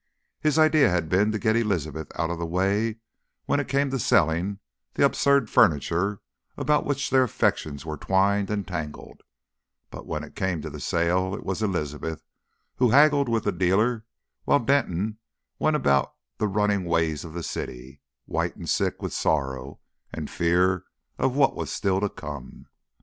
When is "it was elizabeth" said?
11.35-12.23